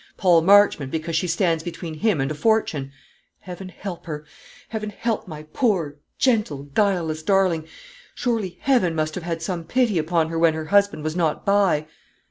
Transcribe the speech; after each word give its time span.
Paul 0.17 0.41
Marchmont, 0.41 0.89
because 0.89 1.15
she 1.15 1.27
stands 1.27 1.61
between 1.61 1.93
him 1.93 2.19
and 2.19 2.31
a 2.31 2.33
fortune. 2.33 2.91
Heaven 3.41 3.69
help 3.69 4.07
her! 4.07 4.25
Heaven 4.69 4.89
help 4.89 5.27
my 5.27 5.43
poor, 5.53 5.97
gentle, 6.17 6.63
guileless 6.63 7.21
darling! 7.21 7.67
Surely 8.15 8.57
Heaven 8.61 8.95
must 8.95 9.13
have 9.13 9.23
had 9.25 9.43
some 9.43 9.63
pity 9.63 9.99
upon 9.99 10.29
her 10.29 10.39
when 10.39 10.55
her 10.55 10.65
husband 10.65 11.03
was 11.03 11.15
not 11.15 11.45
by!" 11.45 11.85